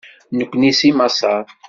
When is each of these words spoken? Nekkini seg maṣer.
Nekkini 0.37 0.71
seg 0.79 0.93
maṣer. 0.97 1.43